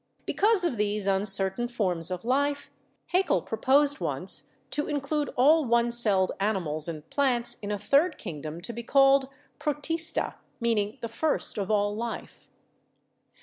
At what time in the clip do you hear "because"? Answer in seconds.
0.25-0.63